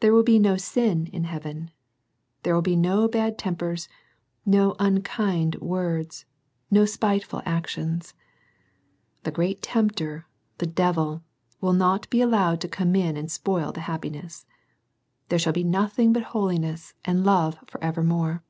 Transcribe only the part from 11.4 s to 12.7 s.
will not be allowed to